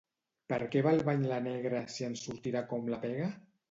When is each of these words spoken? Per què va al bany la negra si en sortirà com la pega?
Per 0.53 0.57
què 0.75 0.81
va 0.87 0.93
al 0.97 1.03
bany 1.11 1.27
la 1.33 1.39
negra 1.51 1.85
si 1.99 2.11
en 2.11 2.19
sortirà 2.25 2.69
com 2.75 2.95
la 2.97 3.05
pega? 3.09 3.35